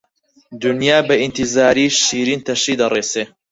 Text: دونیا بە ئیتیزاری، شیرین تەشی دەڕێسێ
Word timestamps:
دونیا 0.61 0.97
بە 1.07 1.15
ئیتیزاری، 1.21 1.87
شیرین 2.03 2.39
تەشی 2.47 2.75
دەڕێسێ 2.81 3.23